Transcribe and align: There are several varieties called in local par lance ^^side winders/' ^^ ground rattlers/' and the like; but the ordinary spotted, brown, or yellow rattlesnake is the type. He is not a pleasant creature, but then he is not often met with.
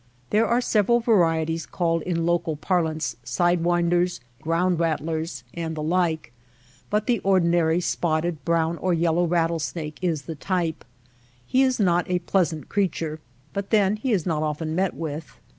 There 0.31 0.47
are 0.47 0.61
several 0.61 0.99
varieties 0.99 1.67
called 1.67 2.01
in 2.01 2.25
local 2.25 2.55
par 2.55 2.83
lance 2.83 3.17
^^side 3.23 3.59
winders/' 3.61 4.19
^^ 4.19 4.19
ground 4.41 4.79
rattlers/' 4.79 5.43
and 5.53 5.75
the 5.77 5.83
like; 5.83 6.33
but 6.89 7.05
the 7.05 7.19
ordinary 7.19 7.79
spotted, 7.81 8.43
brown, 8.43 8.79
or 8.79 8.95
yellow 8.95 9.27
rattlesnake 9.27 9.99
is 10.01 10.23
the 10.23 10.33
type. 10.33 10.83
He 11.45 11.61
is 11.61 11.79
not 11.79 12.09
a 12.09 12.17
pleasant 12.17 12.67
creature, 12.67 13.19
but 13.53 13.69
then 13.69 13.95
he 13.95 14.11
is 14.11 14.25
not 14.25 14.41
often 14.41 14.73
met 14.73 14.95
with. 14.95 15.37